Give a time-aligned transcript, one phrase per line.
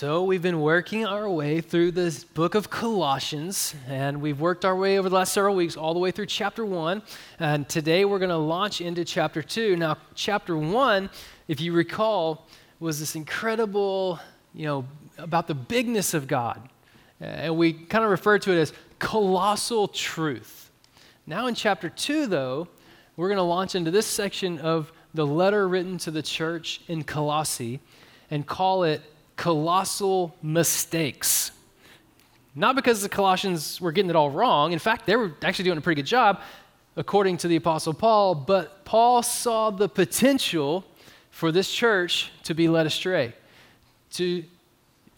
[0.00, 4.74] So, we've been working our way through this book of Colossians, and we've worked our
[4.74, 7.02] way over the last several weeks all the way through chapter one.
[7.38, 9.76] And today we're going to launch into chapter two.
[9.76, 11.10] Now, chapter one,
[11.48, 12.46] if you recall,
[12.78, 14.18] was this incredible,
[14.54, 14.86] you know,
[15.18, 16.66] about the bigness of God.
[17.20, 20.70] And we kind of refer to it as colossal truth.
[21.26, 22.68] Now, in chapter two, though,
[23.18, 27.04] we're going to launch into this section of the letter written to the church in
[27.04, 27.80] Colossae
[28.30, 29.02] and call it
[29.40, 31.50] colossal mistakes.
[32.54, 34.72] Not because the Colossians were getting it all wrong.
[34.72, 36.42] In fact, they were actually doing a pretty good job,
[36.94, 40.84] according to the Apostle Paul, but Paul saw the potential
[41.30, 43.32] for this church to be led astray,
[44.12, 44.44] to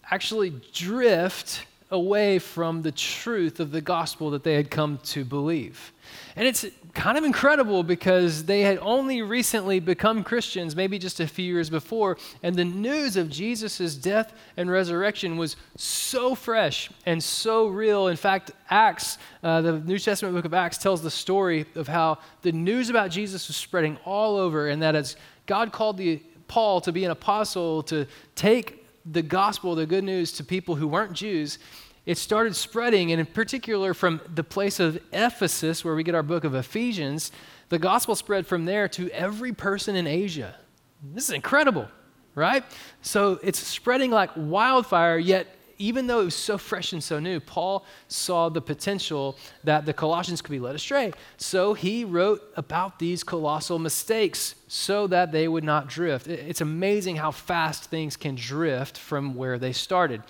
[0.09, 5.93] actually drift away from the truth of the gospel that they had come to believe.
[6.35, 11.27] And it's kind of incredible because they had only recently become Christians, maybe just a
[11.27, 17.23] few years before, and the news of Jesus' death and resurrection was so fresh and
[17.23, 18.07] so real.
[18.07, 22.17] In fact, Acts, uh, the New Testament book of Acts, tells the story of how
[22.41, 26.81] the news about Jesus was spreading all over, and that as God called the, Paul
[26.81, 31.13] to be an apostle, to take the gospel, the good news, to people who weren't
[31.13, 31.59] Jews,
[32.05, 36.23] it started spreading, and in particular from the place of Ephesus, where we get our
[36.23, 37.31] book of Ephesians,
[37.69, 40.55] the gospel spread from there to every person in Asia.
[41.01, 41.87] This is incredible,
[42.35, 42.63] right?
[43.01, 47.39] So it's spreading like wildfire, yet even though it was so fresh and so new,
[47.39, 51.13] Paul saw the potential that the Colossians could be led astray.
[51.37, 56.27] So he wrote about these colossal mistakes so that they would not drift.
[56.27, 60.21] It's amazing how fast things can drift from where they started.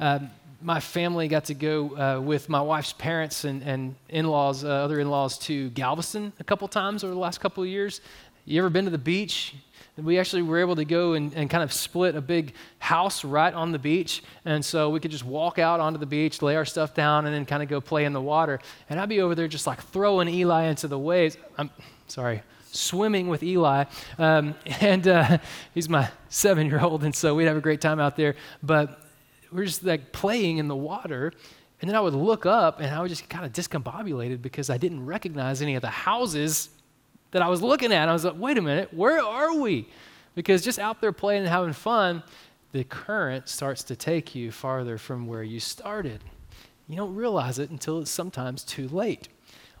[0.00, 0.30] Um,
[0.66, 4.98] my family got to go uh, with my wife's parents and, and in-laws, uh, other
[4.98, 8.00] in-laws, to Galveston a couple times over the last couple of years.
[8.46, 9.54] You ever been to the beach?
[9.96, 13.54] We actually were able to go and, and kind of split a big house right
[13.54, 14.24] on the beach.
[14.44, 17.34] And so we could just walk out onto the beach, lay our stuff down, and
[17.34, 18.58] then kind of go play in the water.
[18.90, 21.38] And I'd be over there just like throwing Eli into the waves.
[21.56, 21.70] I'm
[22.08, 22.42] sorry,
[22.72, 23.84] swimming with Eli.
[24.18, 25.38] Um, and uh,
[25.74, 27.04] he's my seven year old.
[27.04, 28.34] And so we'd have a great time out there.
[28.64, 29.05] But
[29.52, 31.32] we're just like playing in the water.
[31.80, 34.78] And then I would look up and I would just kind of discombobulated because I
[34.78, 36.70] didn't recognize any of the houses
[37.32, 38.08] that I was looking at.
[38.08, 39.88] I was like, wait a minute, where are we?
[40.34, 42.22] Because just out there playing and having fun,
[42.72, 46.22] the current starts to take you farther from where you started.
[46.88, 49.28] You don't realize it until it's sometimes too late.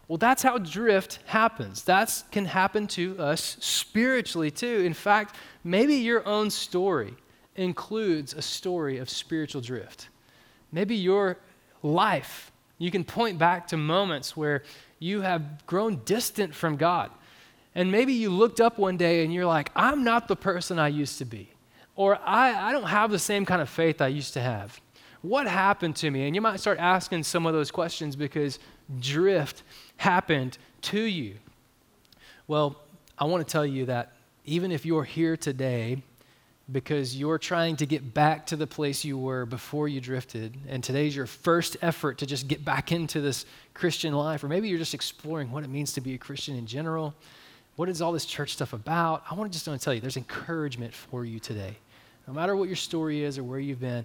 [0.08, 1.82] Well, that's how drift happens.
[1.84, 4.82] That can happen to us spiritually too.
[4.84, 5.34] In fact,
[5.64, 7.14] maybe your own story
[7.56, 10.08] includes a story of spiritual drift.
[10.72, 11.38] Maybe your
[11.82, 14.62] life, you can point back to moments where
[14.98, 17.10] you have grown distant from God.
[17.74, 20.88] And maybe you looked up one day and you're like, I'm not the person I
[20.88, 21.50] used to be.
[21.94, 24.80] Or I, I don't have the same kind of faith I used to have.
[25.22, 26.26] What happened to me?
[26.26, 28.58] And you might start asking some of those questions because
[29.00, 29.62] drift
[29.96, 31.36] happened to you.
[32.46, 32.76] Well,
[33.18, 34.12] I want to tell you that
[34.44, 36.02] even if you're here today
[36.70, 40.82] because you're trying to get back to the place you were before you drifted, and
[40.82, 44.78] today's your first effort to just get back into this Christian life, or maybe you're
[44.78, 47.14] just exploring what it means to be a Christian in general.
[47.76, 49.22] What is all this church stuff about?
[49.30, 51.76] I want to just want to tell you there's encouragement for you today.
[52.26, 54.04] No matter what your story is or where you've been,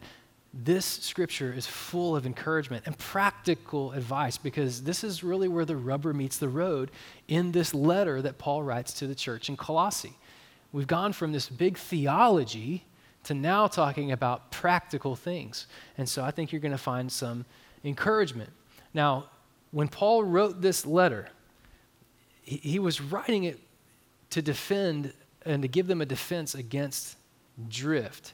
[0.53, 5.77] this scripture is full of encouragement and practical advice because this is really where the
[5.77, 6.91] rubber meets the road
[7.27, 10.17] in this letter that Paul writes to the church in Colossae.
[10.71, 12.85] We've gone from this big theology
[13.23, 15.67] to now talking about practical things.
[15.97, 17.45] And so I think you're going to find some
[17.83, 18.49] encouragement.
[18.93, 19.29] Now,
[19.71, 21.29] when Paul wrote this letter,
[22.41, 23.59] he, he, was writing it
[24.31, 25.13] to defend
[25.45, 27.17] and to give them a defense against
[27.69, 28.33] drift.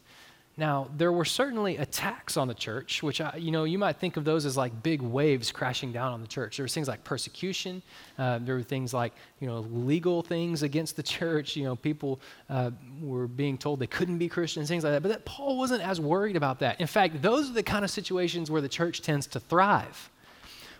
[0.59, 4.17] Now, there were certainly attacks on the church, which, I, you know, you might think
[4.17, 6.57] of those as like big waves crashing down on the church.
[6.57, 7.83] There were things like persecution.
[8.17, 11.55] Uh, there were things like, you know, legal things against the church.
[11.55, 12.19] You know, people
[12.49, 15.03] uh, were being told they couldn't be Christians, things like that.
[15.03, 16.81] But that Paul wasn't as worried about that.
[16.81, 20.09] In fact, those are the kind of situations where the church tends to thrive.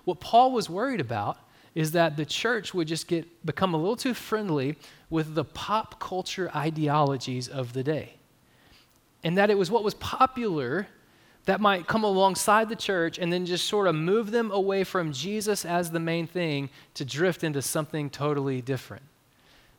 [0.06, 1.38] What Paul was worried about
[1.75, 4.75] is that the church would just get become a little too friendly
[5.12, 8.18] with the pop culture ideologies of the day
[9.23, 10.87] and that it was what was popular
[11.47, 15.13] that might come alongside the church and then just sort of move them away from
[15.13, 19.03] Jesus as the main thing to drift into something totally different.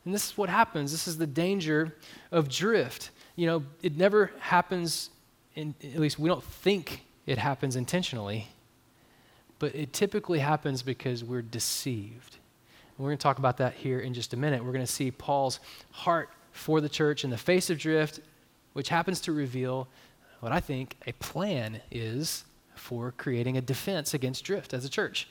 [0.05, 0.93] And this is what happens.
[0.93, 1.94] This is the danger
[2.32, 3.11] of drift.
[3.37, 5.11] You know, it never happens,
[5.55, 8.49] in, at least we don't think it happens intentionally,
[9.58, 12.37] but it typically happens because we're deceived.
[12.96, 14.64] And we're going to talk about that here in just a minute.
[14.64, 15.61] We're going to see Paul's
[15.91, 18.20] heart for the church in the face of drift
[18.79, 19.89] which happens to reveal
[20.39, 22.45] what I think a plan is
[22.77, 25.27] for creating a defense against drift as a church.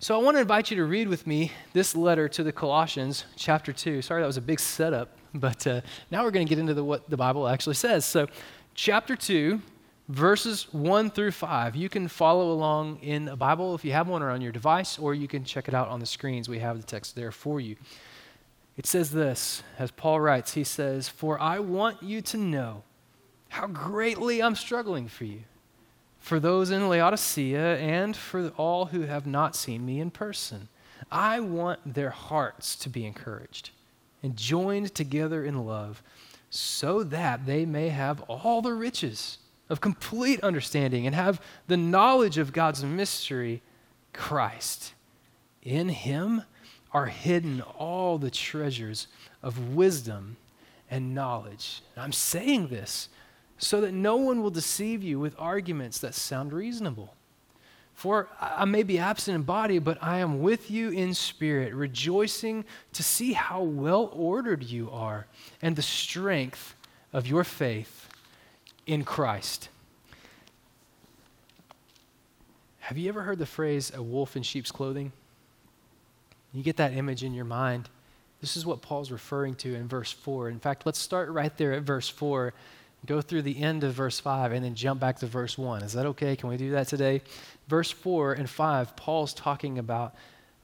[0.00, 3.24] So I want to invite you to read with me this letter to the Colossians,
[3.36, 4.02] chapter 2.
[4.02, 5.80] Sorry, that was a big setup, but uh,
[6.10, 8.04] now we're going to get into the, what the Bible actually says.
[8.04, 8.26] So,
[8.74, 9.60] chapter 2,
[10.08, 11.76] verses 1 through 5.
[11.76, 14.98] You can follow along in a Bible if you have one or on your device,
[14.98, 16.48] or you can check it out on the screens.
[16.48, 17.76] We have the text there for you.
[18.76, 22.82] It says this, as Paul writes, he says, For I want you to know
[23.48, 25.42] how greatly I'm struggling for you
[26.18, 30.68] for those in Laodicea and for all who have not seen me in person.
[31.10, 33.70] I want their hearts to be encouraged
[34.24, 36.02] and joined together in love
[36.50, 39.38] so that they may have all the riches
[39.68, 43.62] of complete understanding and have the knowledge of God's mystery,
[44.12, 44.94] Christ.
[45.62, 46.42] In him
[46.96, 49.06] are hidden all the treasures
[49.42, 50.34] of wisdom
[50.90, 51.82] and knowledge.
[51.94, 53.10] And I'm saying this
[53.58, 57.12] so that no one will deceive you with arguments that sound reasonable.
[57.92, 62.64] For I may be absent in body, but I am with you in spirit, rejoicing
[62.94, 65.26] to see how well ordered you are
[65.60, 66.74] and the strength
[67.12, 68.08] of your faith
[68.86, 69.68] in Christ.
[72.80, 75.12] Have you ever heard the phrase, a wolf in sheep's clothing?
[76.56, 77.88] You get that image in your mind.
[78.40, 80.48] This is what Paul's referring to in verse 4.
[80.48, 82.52] In fact, let's start right there at verse 4
[83.04, 85.82] go through the end of verse 5 and then jump back to verse 1.
[85.82, 86.36] Is that okay?
[86.36, 87.22] Can we do that today?
[87.68, 90.14] Verse 4 and 5, Paul's talking about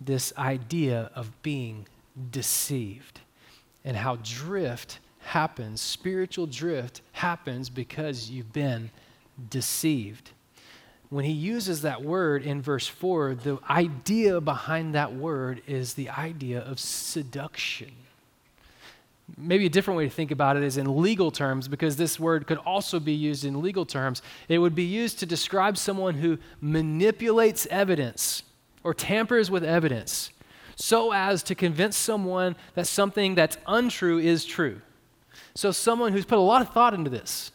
[0.01, 1.87] this idea of being
[2.31, 3.21] deceived
[3.85, 8.91] and how drift happens, spiritual drift happens because you've been
[9.49, 10.31] deceived.
[11.13, 16.09] When he uses that word in verse 4, the idea behind that word is the
[16.09, 17.93] idea of seduction
[19.37, 22.47] maybe a different way to think about it is in legal terms, because this word
[22.47, 24.23] could also be used in legal terms.
[24.49, 28.43] It would be used to describe someone who manipulates evidence
[28.85, 30.31] or tampers with evidence
[30.77, 34.81] so as to convince someone that something that's untrue is true.
[35.55, 37.53] So, someone who's put a lot of thought into this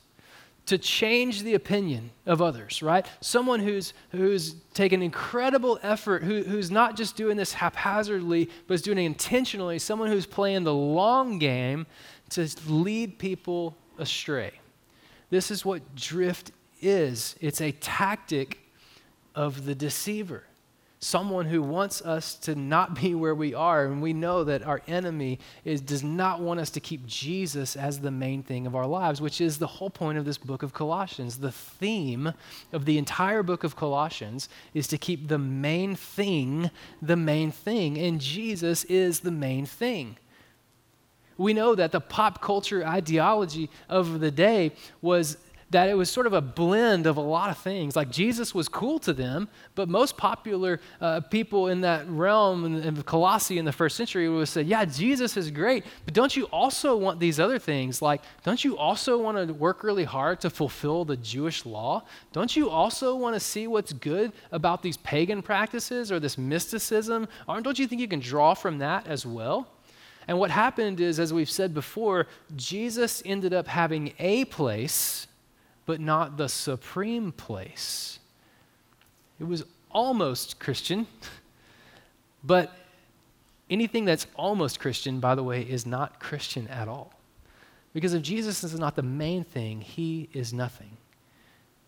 [0.67, 3.05] to change the opinion of others, right?
[3.21, 8.81] Someone who's, who's taken incredible effort, who, who's not just doing this haphazardly, but is
[8.81, 11.87] doing it intentionally, someone who's playing the long game
[12.31, 14.51] to lead people astray.
[15.29, 18.59] This is what drift is it's a tactic
[19.33, 20.43] of the deceiver
[20.99, 23.85] someone who wants us to not be where we are.
[23.85, 27.99] And we know that our enemy is, does not want us to keep Jesus as
[27.99, 30.73] the main thing of our lives, which is the whole point of this book of
[30.73, 31.37] Colossians.
[31.37, 32.33] The theme
[32.73, 36.71] of the entire book of Colossians is to keep the main thing
[37.01, 37.97] the main thing.
[37.97, 40.17] And Jesus is the main thing.
[41.37, 44.71] We know that the pop culture ideology of the day
[45.01, 45.37] was
[45.69, 47.95] that it was sort of a blend of a lot of things.
[47.95, 52.75] Like Jesus was cool to them, but most popular uh, people in that realm in,
[52.81, 56.45] in Colossae in the first century would say, Yeah, Jesus is great, but don't you
[56.45, 58.01] also want these other things?
[58.01, 62.03] Like, don't you also want to work really hard to fulfill the Jewish law?
[62.31, 67.27] Don't you also want to see what's good about these pagan practices or this mysticism?
[67.47, 69.67] Or don't you think you can draw from that as well?
[70.29, 75.26] And what happened is, as we've said before, Jesus ended up having a place
[75.87, 78.19] but not the supreme place.
[79.39, 81.07] It was almost Christian,
[82.43, 82.71] but
[83.69, 87.13] anything that's almost Christian, by the way, is not Christian at all.
[87.93, 90.97] Because if Jesus is not the main thing, he is nothing.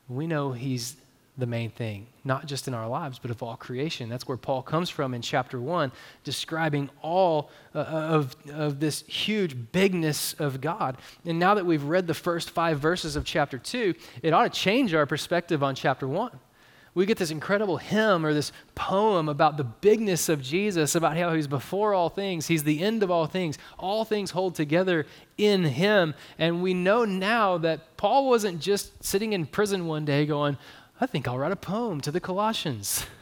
[0.07, 0.95] We know he's
[1.39, 4.09] the main thing, not just in our lives, but of all creation.
[4.09, 5.91] That's where Paul comes from in chapter 1,
[6.23, 10.97] describing all uh, of, of this huge bigness of God.
[11.25, 14.59] And now that we've read the first five verses of chapter 2, it ought to
[14.59, 16.31] change our perspective on chapter 1.
[16.95, 21.33] We get this incredible hymn or this poem about the bigness of Jesus, about how
[21.33, 25.05] he's before all things, he's the end of all things, all things hold together
[25.37, 26.15] in him.
[26.37, 30.57] And we know now that Paul wasn't just sitting in prison one day going,
[31.01, 33.05] I think I'll write a poem to the Colossians.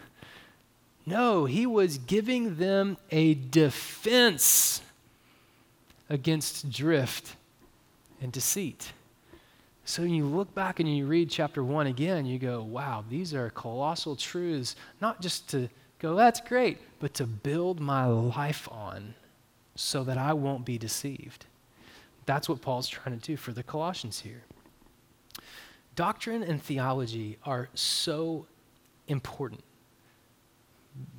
[1.10, 4.82] No, he was giving them a defense
[6.10, 7.38] against drift
[8.22, 8.92] and deceit.
[9.86, 13.34] So when you look back and you read chapter 1 again, you go, wow, these
[13.34, 15.70] are colossal truths, not just to
[16.00, 19.14] go, that's great, but to build my life on
[19.76, 21.46] so that I won't be deceived.
[22.26, 24.44] That's what Paul's trying to do for the Colossians here.
[25.98, 28.46] Doctrine and theology are so
[29.08, 29.64] important.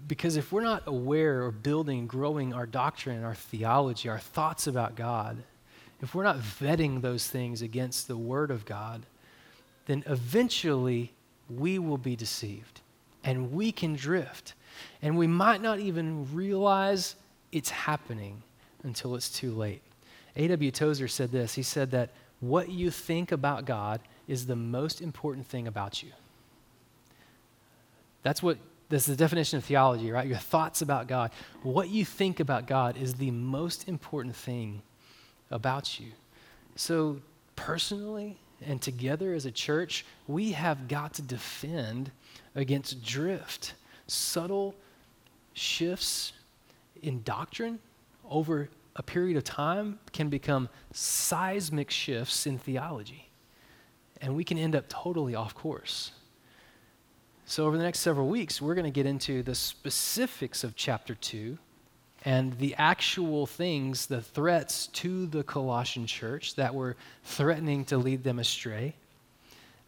[0.06, 4.94] Because if we're not aware or building, growing our doctrine, our theology, our thoughts about
[4.94, 5.42] God,
[6.00, 9.04] if we're not vetting those things against the Word of God,
[9.86, 11.12] then eventually
[11.50, 12.80] we will be deceived
[13.24, 14.54] and we can drift.
[15.02, 17.16] And we might not even realize
[17.50, 18.44] it's happening
[18.84, 19.82] until it's too late.
[20.36, 20.70] A.W.
[20.70, 25.46] Tozer said this He said that what you think about God is the most important
[25.46, 26.10] thing about you.
[28.22, 28.58] That's what
[28.88, 30.26] this is the definition of theology, right?
[30.26, 31.30] Your thoughts about God.
[31.62, 34.82] What you think about God is the most important thing
[35.50, 36.12] about you.
[36.76, 37.20] So,
[37.56, 42.10] personally and together as a church, we have got to defend
[42.54, 43.74] against drift,
[44.06, 44.74] subtle
[45.52, 46.32] shifts
[47.02, 47.78] in doctrine
[48.28, 53.27] over a period of time can become seismic shifts in theology.
[54.20, 56.12] And we can end up totally off course.
[57.44, 61.14] So, over the next several weeks, we're going to get into the specifics of chapter
[61.14, 61.56] 2
[62.24, 68.22] and the actual things, the threats to the Colossian church that were threatening to lead
[68.22, 68.94] them astray.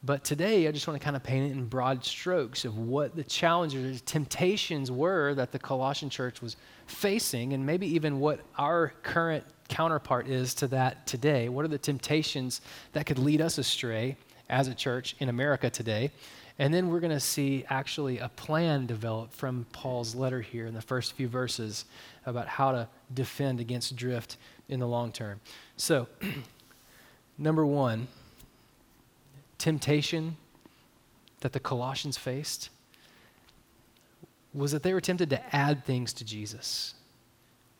[0.03, 3.15] But today, I just want to kind of paint it in broad strokes of what
[3.15, 6.57] the challenges, temptations were that the Colossian church was
[6.87, 11.49] facing, and maybe even what our current counterpart is to that today.
[11.49, 12.61] What are the temptations
[12.93, 14.17] that could lead us astray
[14.51, 16.11] as a church in America today?
[16.59, 20.75] And then we're going to see actually a plan develop from Paul's letter here in
[20.75, 21.87] the first few verses
[22.27, 24.37] about how to defend against drift
[24.69, 25.41] in the long term.
[25.79, 26.07] So,
[27.39, 28.09] number one,
[29.57, 30.37] temptation
[31.41, 32.69] that the Colossians faced
[34.53, 36.95] was that they were tempted to add things to Jesus.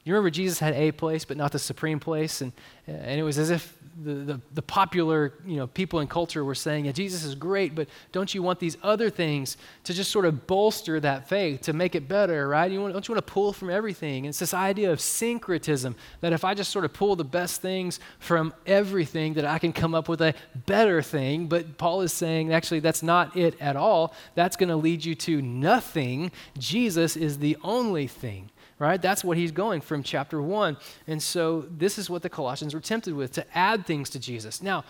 [0.05, 2.53] You remember Jesus had a place, but not the supreme place, and,
[2.87, 6.55] and it was as if the, the, the, popular you know, people in culture were
[6.55, 10.25] saying, yeah, Jesus is great, but don't you want these other things to just sort
[10.25, 12.71] of bolster that faith, to make it better, right?
[12.71, 14.25] You want, don't you want to pull from everything?
[14.25, 17.61] And it's this idea of syncretism, that if I just sort of pull the best
[17.61, 20.35] things from everything, that I can come up with a
[20.67, 21.47] better thing.
[21.47, 24.15] But Paul is saying, actually, that's not it at all.
[24.35, 26.33] That's going to lead you to nothing.
[26.59, 29.01] Jesus is the only thing right?
[29.01, 30.77] That's what he's going from chapter 1.
[31.07, 34.63] And so this is what the Colossians were tempted with to add things to Jesus.
[34.63, 34.85] Now,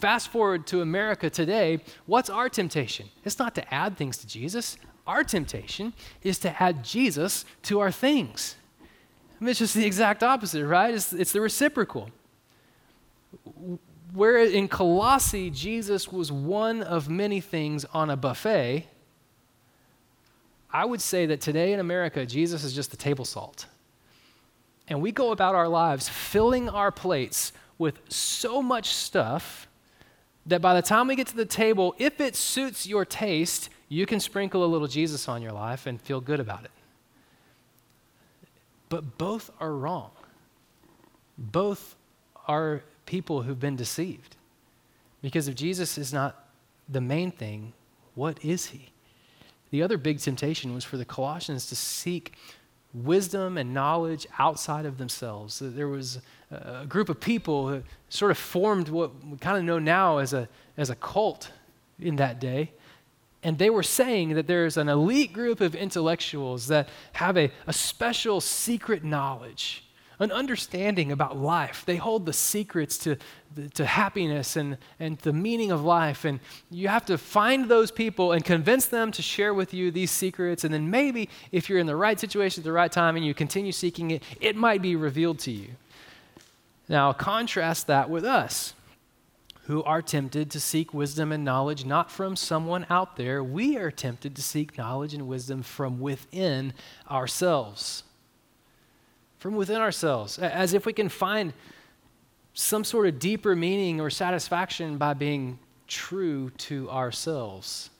[0.00, 3.08] fast forward to America today, what's our temptation?
[3.24, 4.76] It's not to add things to Jesus.
[5.06, 8.56] Our temptation is to add Jesus to our things.
[9.40, 10.92] I mean, it's just the exact opposite, right?
[10.92, 12.10] It's, it's the reciprocal.
[14.12, 18.88] Where in Colossae, Jesus was one of many things on a buffet,
[20.70, 23.66] I would say that today in America, Jesus is just the table salt.
[24.88, 29.68] And we go about our lives filling our plates with so much stuff
[30.46, 34.06] that by the time we get to the table, if it suits your taste, you
[34.06, 36.70] can sprinkle a little Jesus on your life and feel good about it.
[38.88, 40.10] But both are wrong.
[41.36, 41.96] Both
[42.46, 44.36] are people who've been deceived.
[45.20, 46.46] Because if Jesus is not
[46.88, 47.72] the main thing,
[48.14, 48.90] what is he?
[49.70, 52.34] The other big temptation was for the Colossians to seek
[52.94, 55.60] wisdom and knowledge outside of themselves.
[55.62, 56.20] There was
[56.50, 60.32] a group of people who sort of formed what we kind of know now as
[60.32, 61.50] a, as a cult
[61.98, 62.72] in that day.
[63.42, 67.72] And they were saying that there's an elite group of intellectuals that have a, a
[67.72, 69.85] special secret knowledge
[70.18, 71.84] an understanding about life.
[71.84, 73.16] They hold the secrets to,
[73.74, 76.24] to happiness and, and the meaning of life.
[76.24, 80.10] And you have to find those people and convince them to share with you these
[80.10, 80.64] secrets.
[80.64, 83.34] And then maybe if you're in the right situation at the right time and you
[83.34, 85.68] continue seeking it, it might be revealed to you.
[86.88, 88.74] Now, contrast that with us
[89.64, 93.42] who are tempted to seek wisdom and knowledge not from someone out there.
[93.42, 96.72] We are tempted to seek knowledge and wisdom from within
[97.10, 98.04] ourselves
[99.46, 101.52] from within ourselves, as if we can find
[102.52, 107.90] some sort of deeper meaning or satisfaction by being true to ourselves.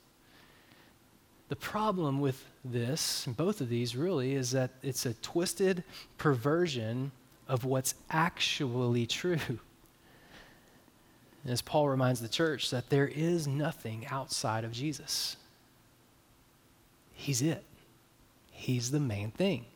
[1.48, 5.84] The problem with this, both of these really, is that it's a twisted
[6.18, 7.12] perversion
[7.46, 9.38] of what's actually true.
[11.46, 15.36] as Paul reminds the church, that there is nothing outside of Jesus.
[17.12, 17.62] He's it,
[18.50, 19.66] He's the main thing.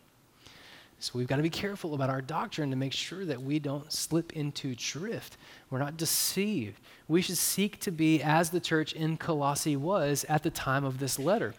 [1.03, 3.91] So we've got to be careful about our doctrine to make sure that we don't
[3.91, 5.39] slip into drift.
[5.71, 6.79] We're not deceived.
[7.09, 10.99] We should seek to be as the church in Colossae was at the time of
[10.99, 11.55] this letter.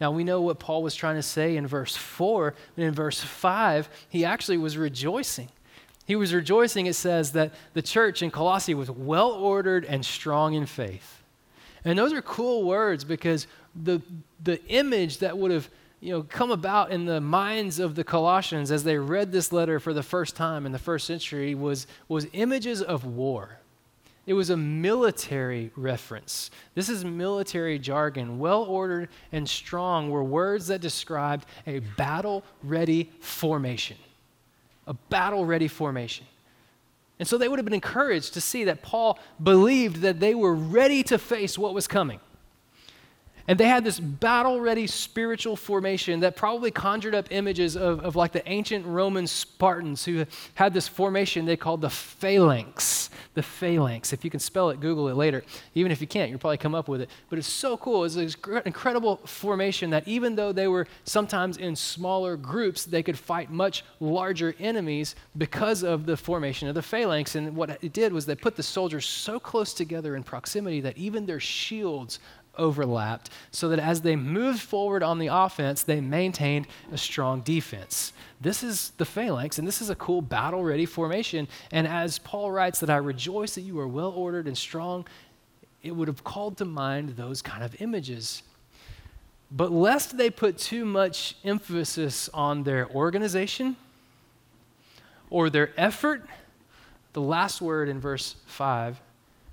[0.00, 3.20] Now, we know what Paul was trying to say in verse 4, and in verse
[3.20, 5.50] 5, he actually was rejoicing.
[6.06, 10.54] He was rejoicing, it says, that the church in Colossae was well ordered and strong
[10.54, 11.22] in faith.
[11.84, 14.00] And those are cool words because the,
[14.42, 15.68] the image that would have
[16.00, 19.80] you know, come about in the minds of the Colossians as they read this letter
[19.80, 23.58] for the first time in the first century was, was images of war.
[24.26, 26.50] It was a military reference.
[26.74, 28.38] This is military jargon.
[28.38, 33.96] Well ordered and strong were words that described a battle ready formation.
[34.86, 36.26] A battle ready formation.
[37.18, 40.54] And so they would have been encouraged to see that Paul believed that they were
[40.54, 42.20] ready to face what was coming.
[43.48, 48.14] And they had this battle ready spiritual formation that probably conjured up images of, of
[48.14, 53.08] like the ancient Roman Spartans who had this formation they called the phalanx.
[53.32, 54.12] The phalanx.
[54.12, 55.44] If you can spell it, Google it later.
[55.74, 57.08] Even if you can't, you'll probably come up with it.
[57.30, 58.04] But it's so cool.
[58.04, 63.18] It's an incredible formation that even though they were sometimes in smaller groups, they could
[63.18, 67.34] fight much larger enemies because of the formation of the phalanx.
[67.34, 70.98] And what it did was they put the soldiers so close together in proximity that
[70.98, 72.18] even their shields
[72.58, 78.12] overlapped so that as they moved forward on the offense, they maintained a strong defense.
[78.40, 81.48] This is the phalanx, and this is a cool battle ready formation.
[81.72, 85.06] And as Paul writes, that I rejoice that you are well ordered and strong,
[85.82, 88.42] it would have called to mind those kind of images.
[89.50, 93.76] But lest they put too much emphasis on their organization
[95.30, 96.26] or their effort,
[97.14, 99.00] the last word in verse 5,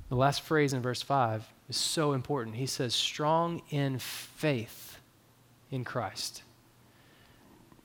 [0.10, 2.56] the last phrase in verse 5, is so important.
[2.56, 4.98] He says, strong in faith
[5.72, 6.44] in Christ.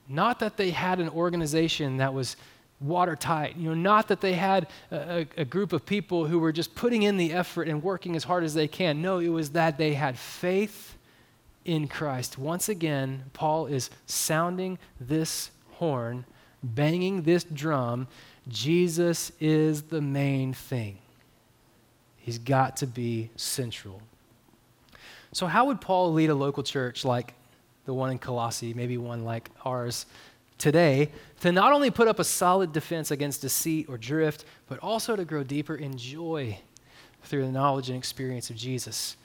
[0.07, 2.35] Not that they had an organization that was
[2.79, 6.73] watertight, you know, not that they had a, a, group of people who were just
[6.73, 9.01] putting in the effort and working as hard as they can.
[9.01, 10.97] No, it was that they had faith
[11.63, 12.39] in Christ.
[12.39, 16.25] Once again, Paul is sounding this horn,
[16.63, 18.07] banging this drum.
[18.47, 20.97] Jesus is the main thing.
[22.21, 24.01] He's got to be central.
[25.33, 27.33] So, how would Paul lead a local church like
[27.85, 30.05] the one in Colossae, maybe one like ours
[30.57, 31.09] today,
[31.39, 35.25] to not only put up a solid defense against deceit or drift, but also to
[35.25, 36.59] grow deeper in joy
[37.23, 39.17] through the knowledge and experience of Jesus?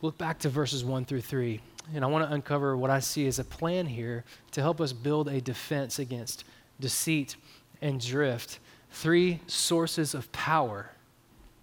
[0.00, 1.60] Look back to verses 1 through 3,
[1.94, 4.92] and I want to uncover what I see as a plan here to help us
[4.94, 6.44] build a defense against
[6.80, 7.36] deceit
[7.82, 8.58] and drift.
[8.90, 10.90] Three sources of power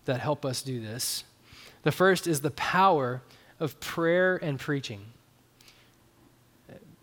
[0.06, 1.24] that help us do this.
[1.84, 3.22] The first is the power
[3.60, 5.06] of prayer and preaching.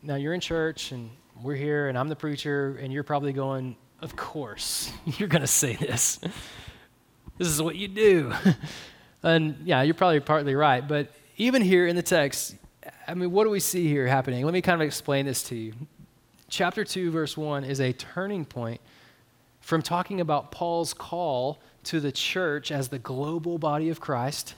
[0.03, 1.11] Now, you're in church and
[1.43, 5.47] we're here and I'm the preacher, and you're probably going, Of course, you're going to
[5.47, 6.19] say this.
[7.39, 8.33] This is what you do.
[9.23, 10.87] and yeah, you're probably partly right.
[10.87, 12.57] But even here in the text,
[13.07, 14.45] I mean, what do we see here happening?
[14.45, 15.73] Let me kind of explain this to you.
[16.49, 18.81] Chapter 2, verse 1 is a turning point
[19.70, 24.56] from talking about Paul's call to the church as the global body of Christ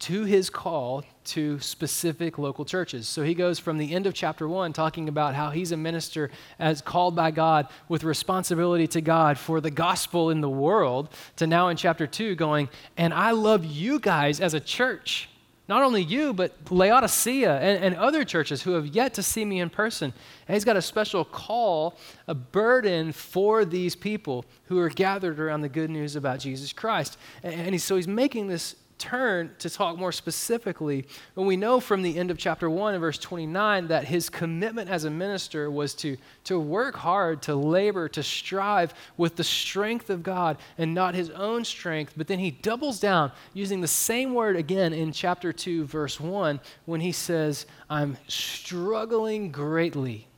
[0.00, 3.08] to his call to specific local churches.
[3.08, 6.30] So he goes from the end of chapter 1 talking about how he's a minister
[6.58, 11.46] as called by God with responsibility to God for the gospel in the world to
[11.46, 15.30] now in chapter 2 going, and I love you guys as a church.
[15.66, 19.60] Not only you, but Laodicea and, and other churches who have yet to see me
[19.60, 20.12] in person.
[20.46, 21.96] And he's got a special call,
[22.28, 27.16] a burden for these people who are gathered around the good news about Jesus Christ.
[27.42, 32.02] And, and so he's making this turn to talk more specifically, when we know from
[32.02, 35.94] the end of chapter 1 and verse 29 that his commitment as a minister was
[35.94, 41.14] to, to work hard, to labor, to strive with the strength of God and not
[41.14, 42.14] his own strength.
[42.16, 46.60] But then he doubles down using the same word again in chapter 2, verse 1,
[46.84, 50.28] when he says, I'm struggling greatly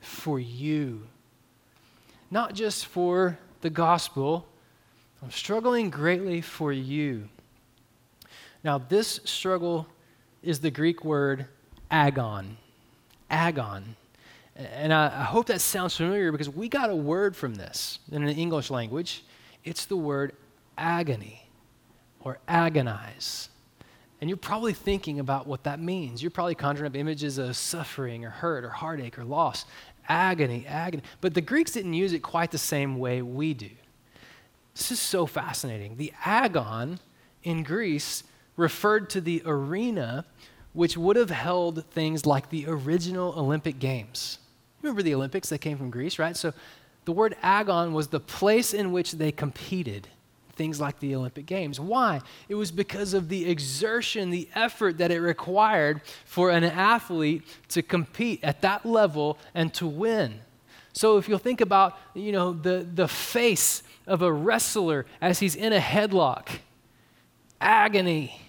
[0.00, 1.06] for you.
[2.30, 4.46] Not just for the gospel,
[5.22, 7.28] I'm struggling greatly for you.
[8.64, 9.86] Now, this struggle
[10.42, 11.46] is the Greek word
[11.90, 12.56] agon.
[13.30, 13.96] Agon.
[14.56, 18.24] And I, I, hope that sounds familiar because we got a word from this in
[18.24, 19.24] the English language.
[19.64, 20.34] It's the word
[20.76, 21.48] agony
[22.20, 23.50] or agonize.
[24.20, 26.22] And you're probably thinking about what that means.
[26.22, 29.64] You're probably conjuring up images of suffering or hurt or heartache or loss.
[30.08, 31.04] Agony, agony.
[31.20, 33.70] But the Greeks didn't use it quite the same way we do.
[34.74, 35.96] This is so fascinating.
[35.96, 36.98] The agon
[37.44, 38.24] in Greece
[38.58, 40.26] referred to the arena
[40.74, 44.38] which would have held things like the original Olympic Games.
[44.82, 46.36] Remember the Olympics that came from Greece, right?
[46.36, 46.52] So
[47.04, 50.08] the word agon was the place in which they competed,
[50.54, 51.80] things like the Olympic Games.
[51.80, 52.20] Why?
[52.48, 57.82] It was because of the exertion, the effort that it required for an athlete to
[57.82, 60.40] compete at that level and to win.
[60.92, 65.56] So if you'll think about, you know, the, the face of a wrestler as he's
[65.56, 66.48] in a headlock,
[67.60, 68.47] agony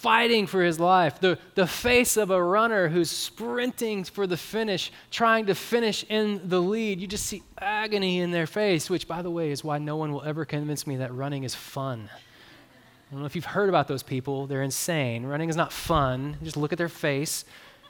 [0.00, 4.92] fighting for his life, the, the face of a runner who's sprinting for the finish,
[5.10, 7.00] trying to finish in the lead.
[7.00, 10.12] You just see agony in their face, which, by the way, is why no one
[10.12, 12.08] will ever convince me that running is fun.
[12.12, 14.46] I don't know if you've heard about those people.
[14.46, 15.26] They're insane.
[15.26, 16.36] Running is not fun.
[16.44, 17.44] Just look at their face.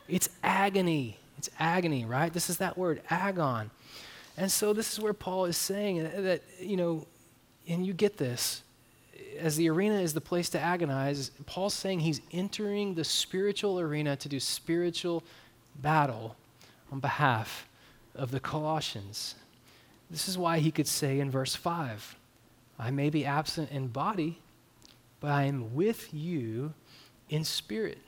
[0.08, 1.18] It's agony.
[1.36, 2.32] It's agony, right?
[2.32, 3.70] This is that word, agon.
[4.38, 7.06] And so this is where Paul is saying that, you know,
[7.68, 8.62] and you get this.
[9.38, 14.16] As the arena is the place to agonize, Paul's saying he's entering the spiritual arena
[14.16, 15.22] to do spiritual
[15.76, 16.36] battle
[16.90, 17.68] on behalf
[18.14, 19.36] of the Colossians.
[20.10, 22.16] This is why he could say in verse 5
[22.78, 24.38] I may be absent in body,
[25.20, 26.74] but I am with you
[27.28, 27.98] in spirit.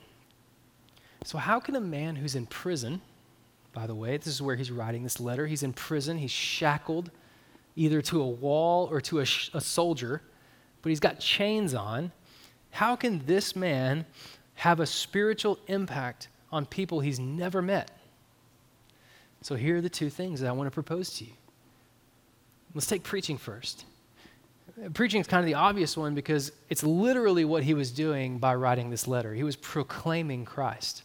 [1.23, 3.01] So, how can a man who's in prison,
[3.73, 7.11] by the way, this is where he's writing this letter, he's in prison, he's shackled
[7.75, 10.21] either to a wall or to a, sh- a soldier,
[10.81, 12.11] but he's got chains on.
[12.71, 14.05] How can this man
[14.55, 17.91] have a spiritual impact on people he's never met?
[19.41, 21.31] So, here are the two things that I want to propose to you.
[22.73, 23.85] Let's take preaching first.
[24.93, 28.55] Preaching is kind of the obvious one because it's literally what he was doing by
[28.55, 29.33] writing this letter.
[29.33, 31.03] He was proclaiming Christ.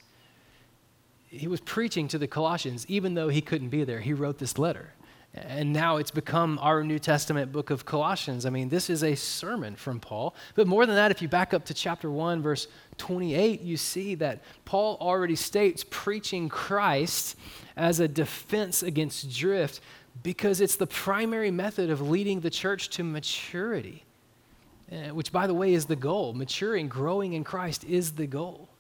[1.29, 4.01] He was preaching to the Colossians, even though he couldn't be there.
[4.01, 4.93] He wrote this letter.
[5.37, 8.47] And now it's become our New Testament book of Colossians.
[8.47, 10.35] I mean, this is a sermon from Paul.
[10.55, 14.15] But more than that, if you back up to chapter 1, verse 28, you see
[14.17, 17.37] that Paul already states preaching Christ
[17.77, 19.81] as a defense against drift
[20.23, 24.05] because it's the primary method of leading the church to maturity,
[24.91, 26.33] uh, which, by the way, is the goal.
[26.33, 28.71] Maturing, growing in Christ is the goal.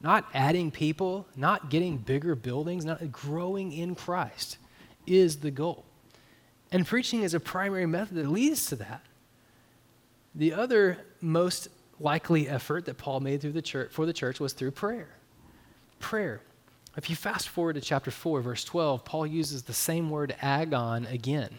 [0.00, 4.56] Not adding people, not getting bigger buildings, not growing in Christ
[5.06, 5.84] is the goal.
[6.70, 9.02] And preaching is a primary method that leads to that.
[10.34, 11.68] The other most
[12.00, 15.08] likely effort that Paul made through the church, for the church was through prayer.
[16.00, 16.40] Prayer.
[16.96, 21.06] If you fast forward to chapter 4, verse 12, Paul uses the same word agon
[21.06, 21.50] again.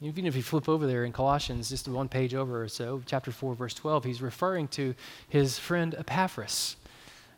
[0.00, 3.32] Even if you flip over there in Colossians, just one page over or so, chapter
[3.32, 4.94] 4, verse 12, he's referring to
[5.28, 6.76] his friend Epaphras.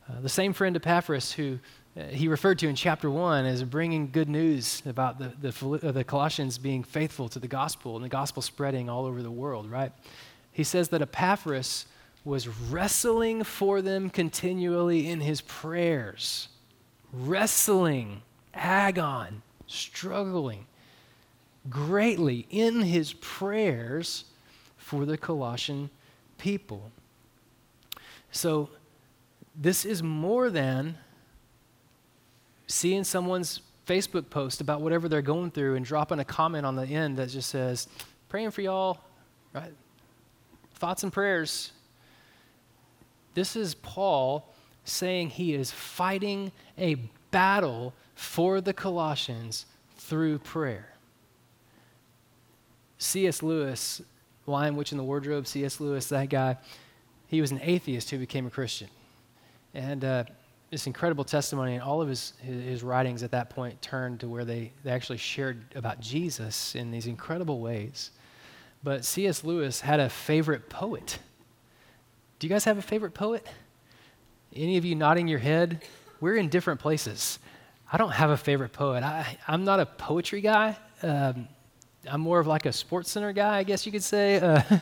[0.09, 1.59] Uh, the same friend Epaphras who
[2.11, 6.05] he referred to in chapter 1 as bringing good news about the, the, uh, the
[6.05, 9.93] Colossians being faithful to the gospel and the gospel spreading all over the world, right?
[10.53, 11.87] He says that Epaphras
[12.25, 16.49] was wrestling for them continually in his prayers
[17.13, 18.23] wrestling,
[18.55, 20.67] agon, struggling
[21.69, 24.25] greatly in his prayers
[24.77, 25.91] for the Colossian
[26.39, 26.91] people.
[28.31, 28.71] So,
[29.57, 30.97] this is more than
[32.71, 36.87] seeing someone's Facebook post about whatever they're going through and dropping a comment on the
[36.87, 37.89] end that just says,
[38.29, 38.99] praying for y'all,
[39.53, 39.73] right?
[40.75, 41.73] Thoughts and prayers.
[43.35, 44.49] This is Paul
[44.85, 46.95] saying he is fighting a
[47.33, 50.95] battle for the Colossians through prayer.
[52.99, 53.43] C.S.
[53.43, 54.01] Lewis,
[54.47, 55.81] Lion, Witch, in the Wardrobe, C.S.
[55.81, 56.57] Lewis, that guy,
[57.27, 58.89] he was an atheist who became a Christian.
[59.75, 60.25] And uh,
[60.71, 64.29] this incredible testimony, and all of his, his, his, writings at that point turned to
[64.29, 68.13] where they, they actually shared about Jesus in these incredible ways.
[68.83, 69.43] But C.S.
[69.43, 71.19] Lewis had a favorite poet.
[72.39, 73.47] Do you guys have a favorite poet?
[74.55, 75.83] Any of you nodding your head?
[76.21, 77.39] We're in different places.
[77.93, 79.03] I don't have a favorite poet.
[79.03, 80.77] I, I'm not a poetry guy.
[81.03, 81.49] Um,
[82.09, 84.39] I'm more of like a sports center guy, I guess you could say.
[84.41, 84.63] Uh,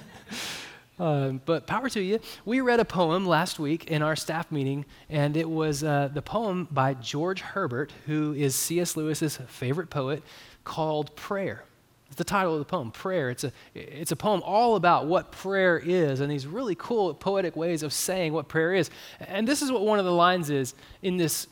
[0.99, 2.21] uh, but power to you.
[2.45, 6.23] We read a poem last week in our staff meeting, and it was uh, the
[6.23, 8.97] poem by George Herbert, who is C.S.
[8.97, 10.23] Lewis's favorite poet,
[10.65, 11.65] called Prayer.
[12.09, 13.31] It's the title of the poem, Prayer.
[13.31, 17.55] It's a, it's a poem all about what prayer is and these really cool poetic
[17.55, 18.91] ways of saying what prayer is.
[19.21, 21.47] And this is what one of the lines is in this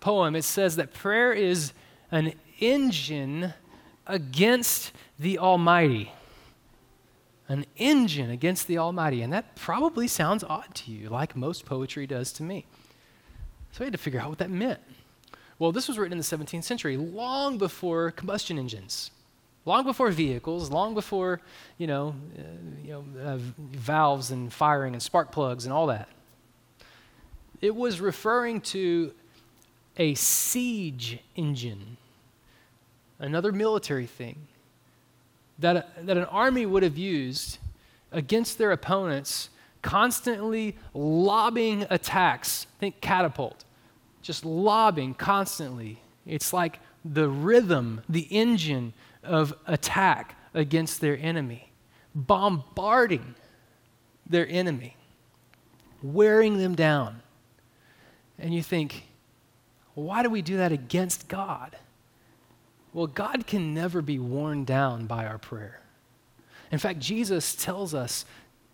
[0.00, 0.34] poem.
[0.34, 1.72] It says that prayer is
[2.10, 3.54] an engine
[4.06, 6.12] against the Almighty.
[7.52, 9.22] An engine against the Almighty.
[9.22, 12.66] And that probably sounds odd to you, like most poetry does to me.
[13.72, 14.80] So we had to figure out what that meant.
[15.58, 19.10] Well, this was written in the 17th century, long before combustion engines
[19.64, 21.40] long before vehicles, long before,
[21.78, 22.42] you know, uh,
[22.84, 26.08] you know uh, valves and firing and spark plugs and all that.
[27.60, 29.12] It was referring to
[29.96, 31.96] a siege engine,
[33.18, 34.48] another military thing
[35.62, 37.58] that, that an army would have used
[38.12, 39.48] against their opponents,
[39.80, 42.66] constantly lobbing attacks.
[42.78, 43.64] Think catapult,
[44.20, 46.00] just lobbing constantly.
[46.26, 51.72] It's like the rhythm, the engine of attack against their enemy,
[52.14, 53.34] bombarding
[54.28, 54.96] their enemy,
[56.02, 57.22] wearing them down.
[58.38, 59.04] And you think,
[59.94, 61.76] why do we do that against God?
[62.92, 65.80] Well, God can never be worn down by our prayer.
[66.70, 68.24] In fact, Jesus tells us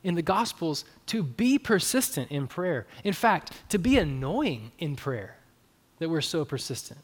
[0.03, 2.87] in the Gospels to be persistent in prayer.
[3.05, 5.37] In fact, to be annoying in prayer
[5.99, 7.01] that we're so persistent.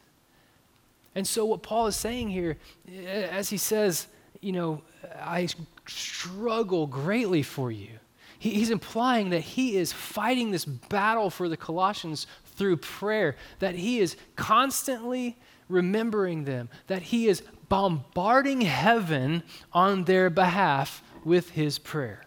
[1.13, 2.57] And so, what Paul is saying here,
[2.91, 4.07] eh, as he says,
[4.41, 4.81] you know,
[5.21, 5.47] I
[5.87, 7.99] struggle greatly for you.
[8.37, 13.99] he's implying that he is fighting this battle for the Colossians through prayer, that he
[13.99, 15.37] is constantly
[15.69, 22.23] remembering them, that he is bombarding heaven on their behalf with his prayer.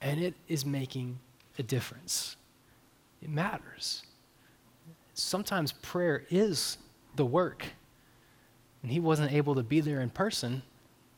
[0.00, 1.18] And it is making
[1.58, 2.36] a difference.
[3.22, 4.02] It matters.
[5.14, 6.78] Sometimes prayer is
[7.16, 7.66] the work.
[8.82, 10.62] And he wasn't able to be there in person.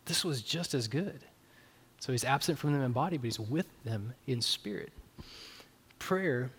[0.04, 1.20] This was just as good.
[2.00, 4.92] So he's absent from them in body, but he's with them in spirit.
[6.00, 6.50] Prayer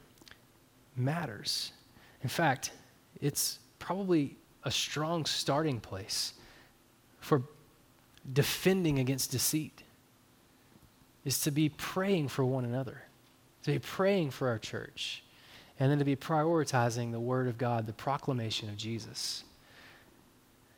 [0.96, 1.74] matters.
[2.22, 2.72] In fact,
[3.20, 6.34] it's probably a strong starting place
[7.19, 7.43] for
[8.32, 9.84] defending against deceit
[11.26, 13.04] is to be praying for one another,
[13.63, 15.22] to be praying for our church,
[15.82, 19.43] and then to be prioritizing the Word of God, the proclamation of Jesus.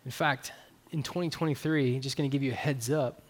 [0.04, 0.52] In fact,
[0.92, 3.22] in 2023, just going to give you a heads up,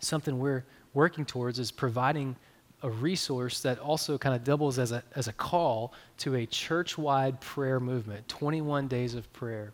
[0.00, 0.64] something we're
[0.94, 2.36] working towards is providing
[2.84, 6.98] a resource that also kind of doubles as a, as a call to a church
[6.98, 9.72] wide prayer movement 21 days of prayer,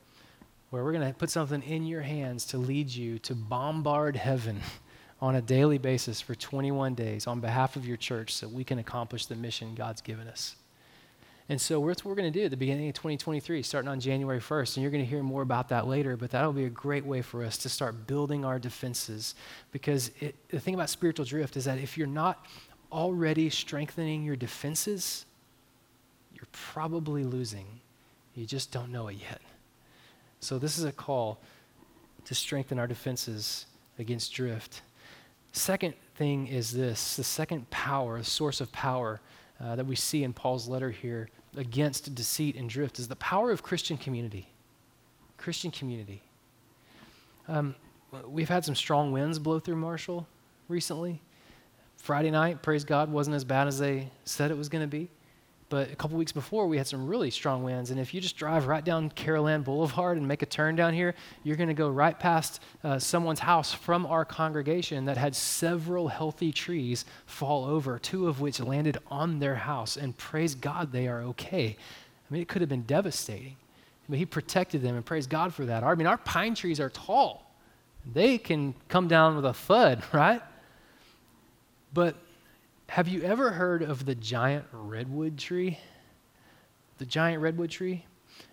[0.71, 4.61] where we're going to put something in your hands to lead you to bombard heaven
[5.21, 8.79] on a daily basis for 21 days on behalf of your church so we can
[8.79, 10.55] accomplish the mission God's given us.
[11.49, 13.99] And so that's what we're going to do at the beginning of 2023, starting on
[13.99, 14.77] January 1st.
[14.77, 17.23] And you're going to hear more about that later, but that'll be a great way
[17.23, 19.35] for us to start building our defenses.
[19.73, 22.47] Because it, the thing about spiritual drift is that if you're not
[22.93, 25.27] already strengthening your defenses,
[26.35, 27.67] you're probably losing.
[28.35, 29.41] You just don't know it yet.
[30.41, 31.39] So, this is a call
[32.25, 33.67] to strengthen our defenses
[33.99, 34.83] against drift.
[35.53, 39.21] Second thing is this the second power, the source of power
[39.61, 43.51] uh, that we see in Paul's letter here against deceit and drift is the power
[43.51, 44.49] of Christian community.
[45.37, 46.23] Christian community.
[47.49, 47.75] Um,
[48.27, 50.27] we've had some strong winds blow through Marshall
[50.69, 51.21] recently.
[52.01, 55.11] Friday night, praise God, wasn't as bad as they said it was going to be.
[55.69, 57.91] But a couple weeks before, we had some really strong winds.
[57.91, 61.15] And if you just drive right down Carolanne Boulevard and make a turn down here,
[61.45, 66.09] you're going to go right past uh, someone's house from our congregation that had several
[66.09, 69.99] healthy trees fall over, two of which landed on their house.
[69.99, 71.77] And praise God, they are okay.
[71.77, 73.57] I mean, it could have been devastating.
[74.09, 75.85] But He protected them, and praise God for that.
[75.85, 77.47] I mean, our pine trees are tall,
[78.11, 80.41] they can come down with a thud, right?
[81.93, 82.17] But
[82.89, 85.79] have you ever heard of the giant redwood tree?
[86.99, 88.05] The giant redwood tree?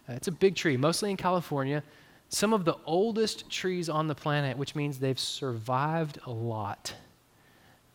[0.10, 1.84] Uh, it's a big tree, mostly in California.
[2.30, 6.94] Some of the oldest trees on the planet, which means they've survived a lot.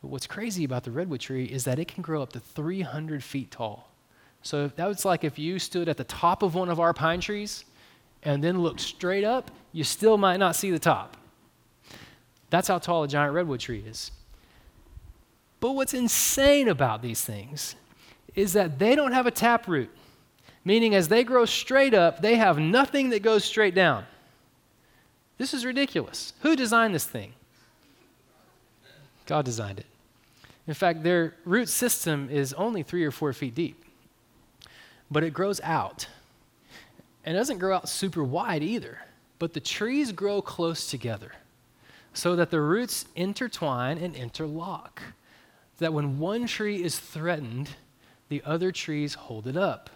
[0.00, 3.22] But what's crazy about the redwood tree is that it can grow up to 300
[3.22, 3.88] feet tall.
[4.42, 7.20] So that was like if you stood at the top of one of our pine
[7.20, 7.64] trees
[8.22, 11.16] and then looked straight up, you still might not see the top.
[12.50, 14.10] That's how tall a giant redwood tree is.
[15.62, 17.76] But what's insane about these things
[18.34, 19.90] is that they don't have a taproot,
[20.64, 24.04] meaning as they grow straight up, they have nothing that goes straight down.
[25.38, 26.32] This is ridiculous.
[26.40, 27.34] Who designed this thing?
[29.26, 29.86] God designed it.
[30.66, 33.84] In fact, their root system is only three or four feet deep,
[35.12, 36.08] but it grows out.
[37.24, 38.98] And it doesn't grow out super wide either,
[39.38, 41.30] but the trees grow close together
[42.12, 45.00] so that the roots intertwine and interlock
[45.82, 47.70] that when one tree is threatened,
[48.28, 49.90] the other trees hold it up.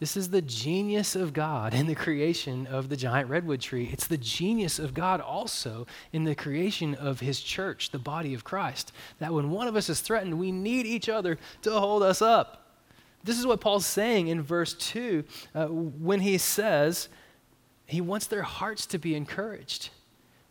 [0.00, 3.88] This is the genius of God in the creation of the giant redwood tree.
[3.92, 8.44] It's the genius of God also in the creation of his church, the body of
[8.44, 8.92] Christ.
[9.18, 12.76] That when one of us is threatened, we need each other to hold us up.
[13.24, 15.24] This is what Paul's saying in verse 2
[15.54, 17.08] uh, when he says
[17.86, 19.90] he wants their hearts to be encouraged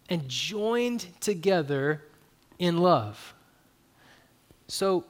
[0.09, 2.03] and joined together
[2.59, 3.33] in love.
[4.67, 5.05] So,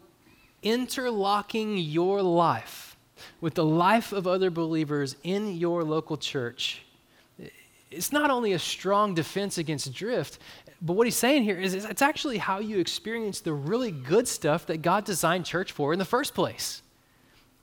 [0.61, 2.97] interlocking your life
[3.41, 6.83] with the life of other believers in your local church,
[7.89, 10.39] it's not only a strong defense against drift,
[10.81, 14.67] but what he's saying here is it's actually how you experience the really good stuff
[14.67, 16.81] that God designed church for in the first place.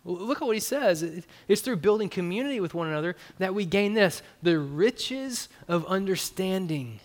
[0.05, 1.03] Look at what he says.
[1.49, 7.01] It's through building community with one another that we gain this the riches of understanding,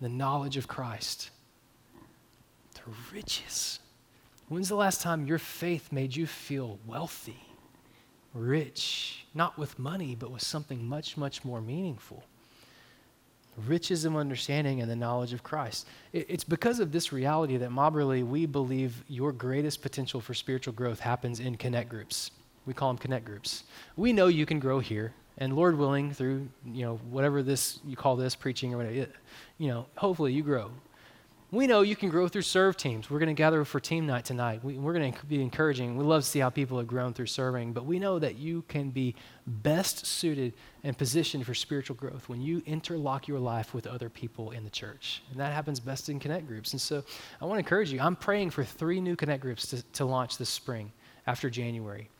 [0.00, 1.30] the knowledge of Christ.
[2.74, 3.78] The riches.
[4.54, 7.42] When's the last time your faith made you feel wealthy,
[8.32, 12.22] rich, not with money, but with something much, much more meaningful?
[13.66, 15.86] riches of understanding and the knowledge of Christ.
[16.12, 20.98] It's because of this reality that Mobberly, we believe your greatest potential for spiritual growth
[20.98, 22.32] happens in connect groups.
[22.66, 23.62] We call them connect groups.
[23.96, 27.94] We know you can grow here, and Lord willing, through you know whatever this you
[27.94, 29.06] call this preaching or whatever,
[29.58, 30.70] you know, hopefully you grow.
[31.54, 33.08] We know you can grow through serve teams.
[33.08, 34.64] We're going to gather for team night tonight.
[34.64, 35.96] We, are going to be encouraging.
[35.96, 38.64] We love to see how people have grown through serving, but we know that you
[38.66, 39.14] can be
[39.46, 44.50] best suited and positioned for spiritual growth when you interlock your life with other people
[44.50, 45.22] in the church.
[45.30, 46.72] And that happens best in connect groups.
[46.72, 47.04] And so
[47.40, 48.00] I want to encourage you.
[48.00, 50.90] I'm praying for three new connect groups to, to launch this spring
[51.28, 52.10] after January.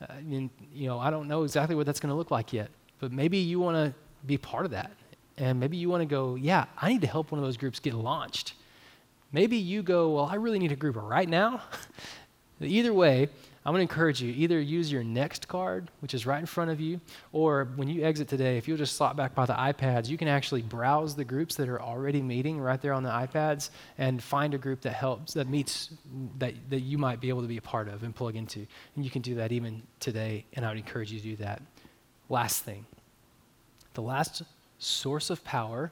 [0.00, 2.70] Uh, and, you know, I don't know exactly what that's going to look like yet,
[3.00, 3.92] but maybe you want to
[4.24, 4.92] be part of that.
[5.36, 7.80] And maybe you want to go, yeah, I need to help one of those groups
[7.80, 8.54] get launched.
[9.34, 11.60] Maybe you go, well, I really need a group right now.
[12.60, 13.28] Either way,
[13.66, 16.70] I'm going to encourage you either use your next card, which is right in front
[16.70, 17.00] of you,
[17.32, 20.28] or when you exit today, if you'll just slot back by the iPads, you can
[20.28, 24.54] actually browse the groups that are already meeting right there on the iPads and find
[24.54, 25.90] a group that helps, that meets,
[26.38, 28.64] that, that you might be able to be a part of and plug into.
[28.94, 31.60] And you can do that even today, and I would encourage you to do that.
[32.28, 32.86] Last thing
[33.94, 34.42] the last
[34.78, 35.90] source of power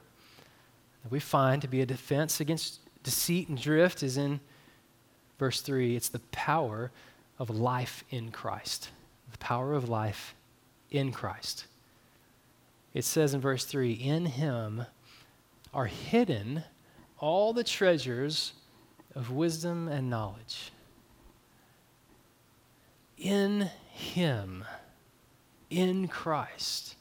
[1.02, 4.40] that we find to be a defense against deceit and drift is in
[5.38, 5.96] verse 3.
[5.96, 6.90] It's the power
[7.38, 8.90] of life in Christ.
[9.30, 10.34] The power of life
[10.90, 11.66] in Christ.
[12.94, 14.86] It says in verse 3 In him
[15.72, 16.64] are hidden
[17.18, 18.52] all the treasures
[19.14, 20.72] of wisdom and knowledge.
[23.16, 24.64] In him,
[25.70, 26.96] in Christ.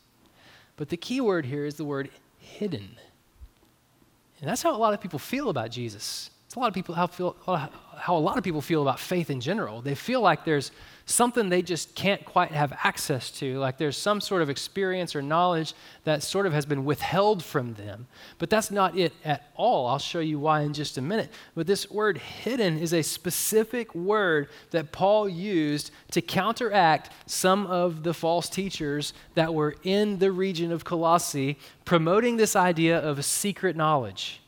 [0.77, 2.97] But the key word here is the word hidden.
[4.41, 6.31] And that's how a lot of people feel about Jesus.
[6.45, 9.29] It's a lot of people how, feel, how a lot of people feel about faith
[9.29, 9.81] in general.
[9.81, 10.71] They feel like there's
[11.05, 15.21] something they just can't quite have access to, like there's some sort of experience or
[15.21, 18.07] knowledge that sort of has been withheld from them.
[18.37, 19.87] But that's not it at all.
[19.87, 21.29] I'll show you why in just a minute.
[21.55, 28.03] But this word hidden is a specific word that Paul used to counteract some of
[28.03, 33.75] the false teachers that were in the region of Colossae promoting this idea of secret
[33.75, 34.40] knowledge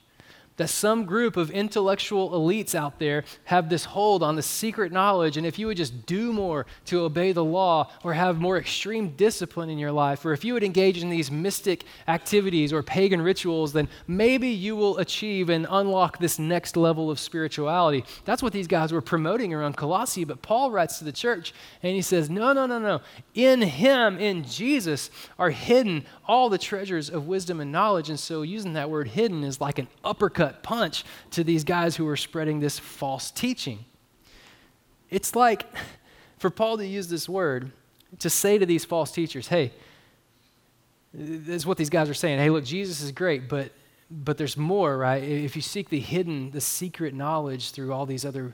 [0.58, 5.38] that some group of intellectual elites out there have this hold on the secret knowledge,
[5.38, 9.10] and if you would just do more to obey the law or have more extreme
[9.10, 13.22] discipline in your life, or if you would engage in these mystic activities or pagan
[13.22, 18.04] rituals, then maybe you will achieve and unlock this next level of spirituality.
[18.26, 21.96] That's what these guys were promoting around Colossae, but Paul writes to the church and
[21.96, 23.02] he says, No, no, no, no.
[23.34, 28.10] In him, in Jesus, are hidden all the treasures of wisdom and knowledge.
[28.10, 32.08] And so using that word hidden is like an uppercut punch to these guys who
[32.08, 33.86] are spreading this false teaching.
[35.10, 35.66] It's like
[36.38, 37.72] for Paul to use this word
[38.20, 39.72] to say to these false teachers, hey,
[41.14, 42.40] this is what these guys are saying.
[42.40, 43.72] Hey, look, Jesus is great, but
[44.10, 45.24] but there's more, right?
[45.24, 48.54] If you seek the hidden, the secret knowledge through all these other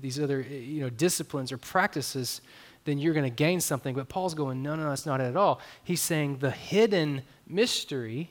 [0.00, 2.40] these other you know disciplines or practices,
[2.84, 3.94] then you're going to gain something.
[3.94, 5.60] But Paul's going, no, no, that's not it at all.
[5.84, 8.30] He's saying the hidden mystery,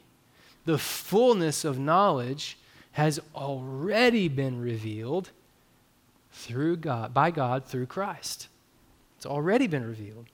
[0.66, 2.58] the fullness of knowledge
[2.94, 5.30] has already been revealed
[6.32, 8.48] through God, by God through Christ.
[9.18, 10.28] It's already been revealed.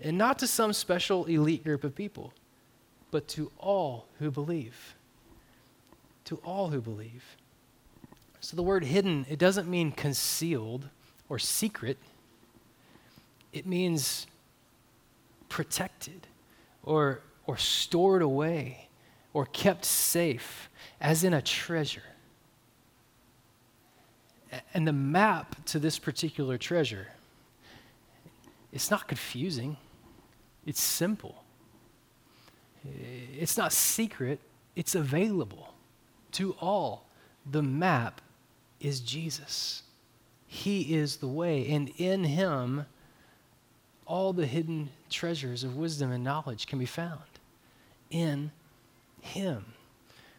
[0.00, 2.32] And not to some special elite group of people,
[3.10, 4.94] but to all who believe.
[6.26, 7.36] To all who believe.
[8.40, 10.88] So the word hidden, it doesn't mean concealed
[11.28, 11.98] or secret.
[13.52, 14.26] It means
[15.48, 16.26] protected
[16.82, 18.88] or, or stored away
[19.32, 22.02] or kept safe as in a treasure.
[24.72, 27.08] And the map to this particular treasure,
[28.72, 29.76] it's not confusing,
[30.64, 31.42] it's simple.
[33.38, 34.40] It's not secret,
[34.74, 35.74] it's available
[36.32, 37.06] to all.
[37.50, 38.20] The map
[38.80, 39.82] is Jesus.
[40.46, 42.86] He is the way, and in Him,
[44.06, 47.20] all the hidden treasures of wisdom and knowledge can be found.
[48.10, 48.52] In
[49.20, 49.64] Him.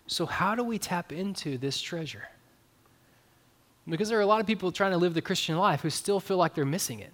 [0.07, 2.29] So, how do we tap into this treasure?
[3.89, 6.19] Because there are a lot of people trying to live the Christian life who still
[6.19, 7.13] feel like they're missing it.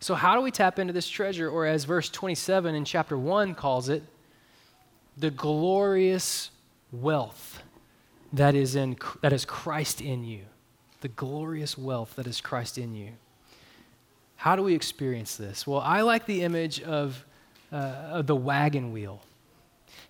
[0.00, 3.54] So, how do we tap into this treasure, or as verse 27 in chapter 1
[3.54, 4.02] calls it,
[5.16, 6.50] the glorious
[6.92, 7.62] wealth
[8.32, 10.40] that is, in, that is Christ in you?
[11.00, 13.12] The glorious wealth that is Christ in you.
[14.44, 15.66] How do we experience this?
[15.66, 17.24] Well, I like the image of,
[17.72, 19.22] uh, of the wagon wheel.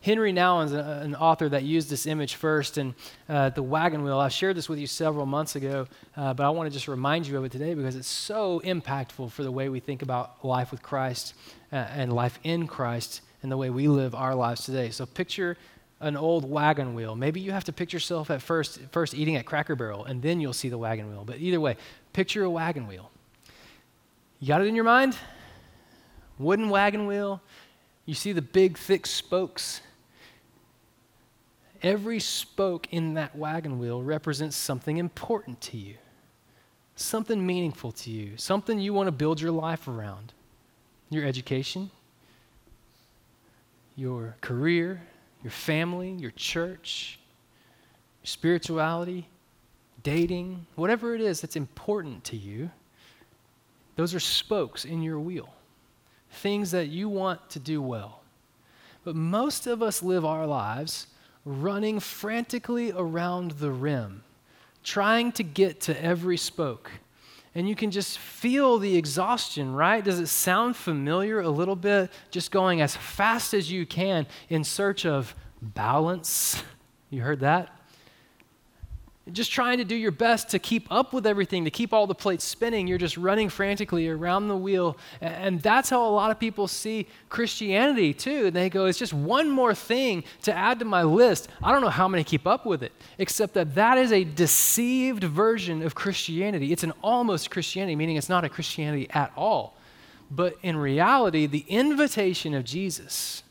[0.05, 2.97] Henri Nouwen is an author that used this image first, and
[3.29, 4.19] uh, the wagon wheel.
[4.19, 7.29] I shared this with you several months ago, uh, but I want to just remind
[7.29, 10.73] you of it today because it's so impactful for the way we think about life
[10.73, 11.35] with Christ
[11.73, 14.91] uh, and life in Christ and the way we live our lives today.
[14.91, 15.57] So picture
[16.01, 17.15] an old wagon wheel.
[17.15, 20.41] Maybe you have to picture yourself at first, first eating at Cracker Barrel, and then
[20.41, 21.23] you'll see the wagon wheel.
[21.25, 21.77] But either way,
[22.13, 23.13] picture a wagon wheel.
[24.45, 25.17] You got it in your mind?
[26.39, 27.41] Wooden wagon wheel.
[28.05, 29.81] You see the big, thick spokes.
[31.83, 35.95] Every spoke in that wagon wheel represents something important to you,
[36.95, 40.35] something meaningful to you, something you want to build your life around.
[41.09, 41.91] Your education,
[43.97, 45.01] your career,
[45.43, 47.19] your family, your church,
[48.21, 49.27] your spirituality,
[50.03, 52.69] dating, whatever it is that's important to you,
[53.97, 55.49] those are spokes in your wheel,
[56.31, 58.21] things that you want to do well.
[59.05, 61.07] But most of us live our lives
[61.45, 64.23] running frantically around the rim,
[64.83, 66.91] trying to get to every spoke.
[67.55, 70.03] And you can just feel the exhaustion, right?
[70.03, 72.11] Does it sound familiar a little bit?
[72.31, 76.63] Just going as fast as you can in search of balance.
[77.11, 77.71] You heard that?
[79.33, 82.15] Just trying to do your best to keep up with everything, to keep all the
[82.15, 82.87] plates spinning.
[82.87, 84.99] You're just running frantically around the wheel.
[85.23, 88.47] And that's how a lot of people see Christianity, too.
[88.47, 91.49] And they go, it's just one more thing to add to my list.
[91.63, 95.25] I don't know how many keep up with it, except that that is a deceived
[95.25, 96.71] version of Christianity.
[96.71, 99.75] It's an almost Christianity, meaning it's not a Christianity at all.
[100.31, 103.43] But in reality, the invitation of Jesus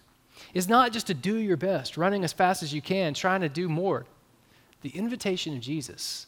[0.53, 3.49] is not just to do your best, running as fast as you can, trying to
[3.49, 4.05] do more.
[4.84, 6.27] The invitation of Jesus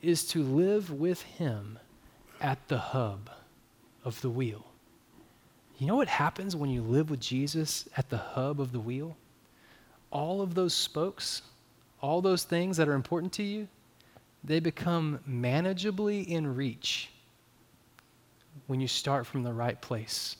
[0.00, 1.78] is to live with Him
[2.40, 3.28] at the hub
[4.04, 4.64] of the wheel.
[5.78, 9.16] You know what happens when you live with Jesus at the hub of the wheel?
[10.12, 11.42] All of those spokes,
[12.00, 13.66] all those things that are important to you,
[14.44, 17.10] they become manageably in reach
[18.68, 20.36] when you start from the right place.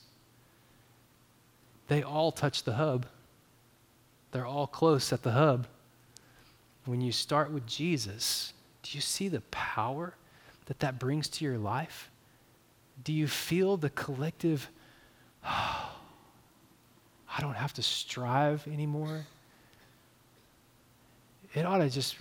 [1.89, 3.07] They all touch the hub,
[4.31, 5.67] they're all close at the hub.
[6.87, 10.15] When you start with Jesus, do you see the power
[10.67, 12.11] that that brings to your life?
[13.03, 14.69] Do you feel the collective,
[15.45, 15.91] oh,
[17.37, 19.27] I don't have to strive anymore?
[21.55, 22.17] It ought to just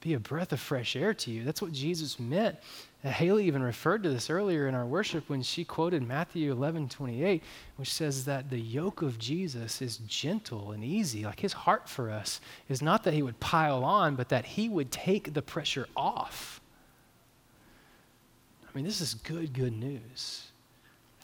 [0.00, 1.44] be a breath of fresh air to you.
[1.44, 2.56] That's what Jesus meant.
[3.02, 7.42] Haley even referred to this earlier in our worship when she quoted Matthew 11 28,
[7.76, 11.24] which says that the yoke of Jesus is gentle and easy.
[11.24, 14.68] Like his heart for us is not that he would pile on, but that he
[14.68, 16.60] would take the pressure off.
[18.62, 20.48] I mean, this is good, good news.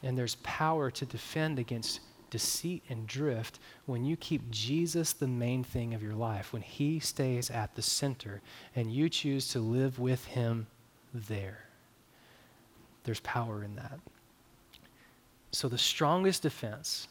[0.02, 2.00] And there's power to defend against
[2.30, 7.00] deceit and drift when you keep Jesus the main thing of your life, when He
[7.00, 8.40] stays at the center
[8.74, 10.68] and you choose to live with Him
[11.12, 11.65] there.
[13.06, 14.00] There's power in that.
[15.52, 17.06] So, the strongest defense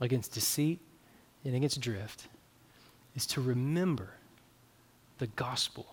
[0.00, 0.78] against deceit
[1.44, 2.28] and against drift
[3.16, 4.10] is to remember
[5.18, 5.84] the gospel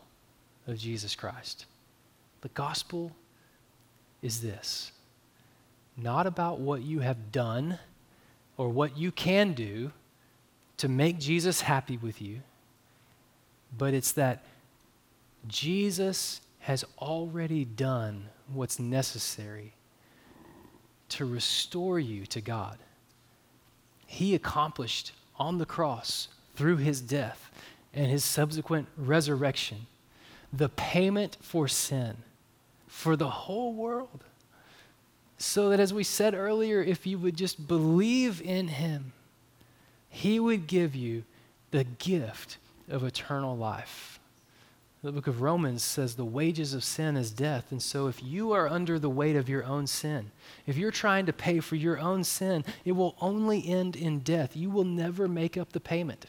[0.67, 1.65] of Jesus Christ.
[2.41, 3.11] The gospel
[4.21, 4.91] is this
[5.97, 7.79] not about what you have done
[8.55, 9.91] or what you can do
[10.77, 12.41] to make Jesus happy with you,
[13.75, 14.43] but it's that
[15.47, 19.73] Jesus has already done what's necessary
[21.09, 22.77] to restore you to God.
[24.07, 27.51] He accomplished on the cross through his death
[27.93, 29.87] and his subsequent resurrection
[30.53, 32.15] the payment for sin
[32.87, 34.23] for the whole world.
[35.37, 39.11] So that, as we said earlier, if you would just believe in him,
[40.07, 41.23] he would give you
[41.71, 42.57] the gift
[42.87, 44.19] of eternal life.
[45.03, 47.73] The book of Romans says the wages of sin is death.
[47.73, 50.31] And so, if you are under the weight of your own sin,
[50.65, 54.55] if you're trying to pay for your own sin, it will only end in death.
[54.55, 56.27] You will never make up the payment.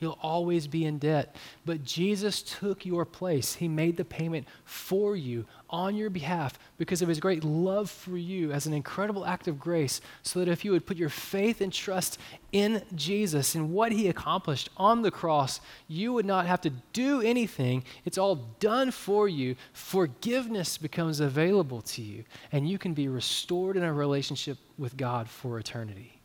[0.00, 1.36] You'll always be in debt.
[1.66, 3.54] But Jesus took your place.
[3.54, 8.16] He made the payment for you on your behalf because of his great love for
[8.16, 11.60] you as an incredible act of grace, so that if you would put your faith
[11.60, 12.18] and trust
[12.50, 17.20] in Jesus and what he accomplished on the cross, you would not have to do
[17.20, 17.84] anything.
[18.04, 19.54] It's all done for you.
[19.72, 25.28] Forgiveness becomes available to you, and you can be restored in a relationship with God
[25.28, 26.19] for eternity.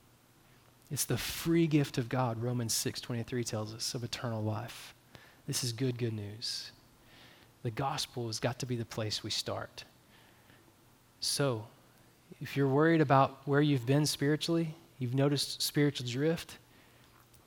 [0.91, 4.93] It's the free gift of God, Romans 6:23 tells us, of eternal life.
[5.47, 6.71] This is good good news.
[7.63, 9.83] The gospel has got to be the place we start.
[11.19, 11.65] So,
[12.39, 16.57] if you're worried about where you've been spiritually, you've noticed spiritual drift,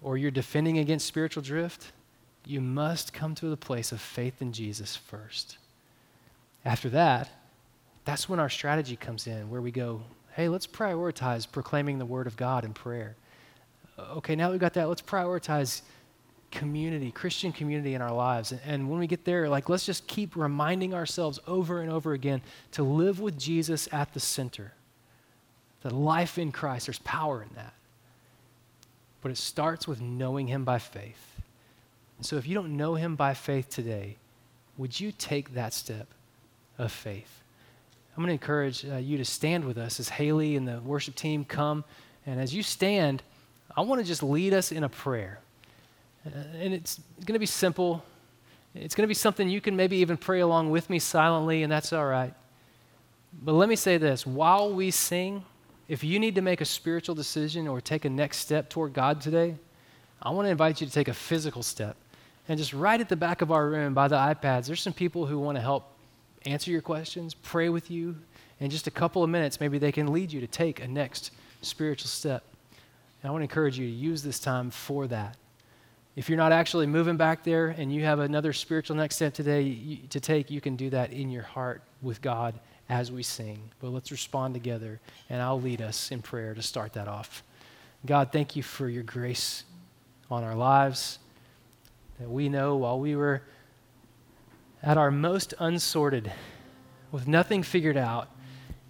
[0.02, 1.92] or you're defending against spiritual drift,
[2.44, 5.58] you must come to the place of faith in Jesus first.
[6.64, 7.30] After that,
[8.04, 12.26] that's when our strategy comes in, where we go, hey, let's prioritize proclaiming the word
[12.26, 13.16] of God in prayer.
[13.98, 15.82] Okay, now we've got that, let's prioritize
[16.50, 18.52] community, Christian community in our lives.
[18.64, 22.40] And when we get there, like, let's just keep reminding ourselves over and over again
[22.72, 24.72] to live with Jesus at the center.
[25.82, 27.74] The life in Christ, there's power in that.
[29.20, 31.40] But it starts with knowing Him by faith.
[32.20, 34.16] So if you don't know Him by faith today,
[34.76, 36.08] would you take that step
[36.78, 37.42] of faith?
[38.16, 41.14] I'm going to encourage uh, you to stand with us as Haley and the worship
[41.14, 41.84] team come.
[42.26, 43.22] And as you stand,
[43.78, 45.38] I want to just lead us in a prayer.
[46.26, 48.02] Uh, and it's going to be simple.
[48.74, 51.70] It's going to be something you can maybe even pray along with me silently, and
[51.70, 52.34] that's all right.
[53.40, 55.44] But let me say this while we sing,
[55.86, 59.20] if you need to make a spiritual decision or take a next step toward God
[59.20, 59.54] today,
[60.20, 61.94] I want to invite you to take a physical step.
[62.48, 65.24] And just right at the back of our room by the iPads, there's some people
[65.24, 65.84] who want to help
[66.46, 68.16] answer your questions, pray with you.
[68.58, 71.30] In just a couple of minutes, maybe they can lead you to take a next
[71.62, 72.42] spiritual step.
[73.22, 75.36] And I want to encourage you to use this time for that.
[76.16, 80.00] If you're not actually moving back there and you have another spiritual next step today
[80.10, 82.58] to take, you can do that in your heart with God
[82.88, 83.70] as we sing.
[83.80, 85.00] But let's respond together,
[85.30, 87.42] and I'll lead us in prayer to start that off.
[88.06, 89.64] God, thank you for your grace
[90.30, 91.18] on our lives
[92.18, 93.42] that we know while we were
[94.82, 96.32] at our most unsorted,
[97.10, 98.28] with nothing figured out,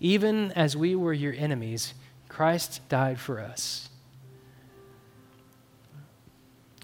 [0.01, 1.95] even as we were your enemies,
[2.29, 3.89] Christ died for us.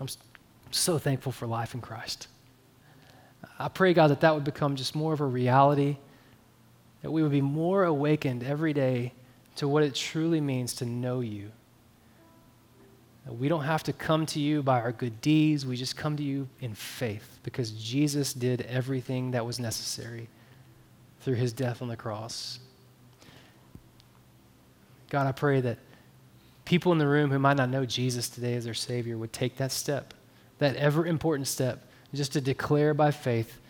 [0.01, 0.09] I'm
[0.71, 2.29] so thankful for life in Christ.
[3.59, 5.97] I pray, God, that that would become just more of a reality,
[7.03, 9.13] that we would be more awakened every day
[9.57, 11.51] to what it truly means to know you.
[13.27, 15.65] We don't have to come to you by our good deeds.
[15.65, 20.29] We just come to you in faith because Jesus did everything that was necessary
[21.21, 22.59] through his death on the cross.
[25.09, 25.79] God, I pray that
[26.65, 29.57] people in the room who might not know Jesus today as their Savior would take
[29.57, 30.15] that step,
[30.59, 33.61] that ever important step, just to declare by faith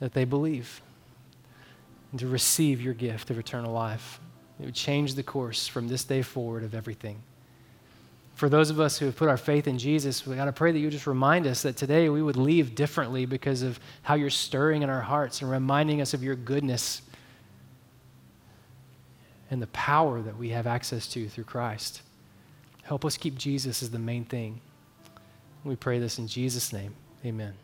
[0.00, 0.80] that they believe
[2.10, 4.20] and to receive your gift of eternal life.
[4.60, 7.22] It would change the course from this day forward of everything
[8.38, 10.70] for those of us who have put our faith in Jesus, we got to pray
[10.70, 14.30] that you just remind us that today we would leave differently because of how you're
[14.30, 17.02] stirring in our hearts and reminding us of your goodness
[19.50, 22.02] and the power that we have access to through Christ.
[22.82, 24.60] Help us keep Jesus as the main thing.
[25.64, 26.94] We pray this in Jesus' name.
[27.24, 27.54] Amen.